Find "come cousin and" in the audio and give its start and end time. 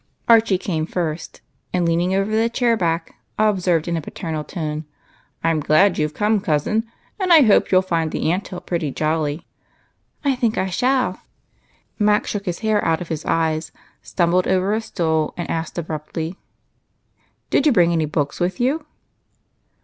6.15-7.31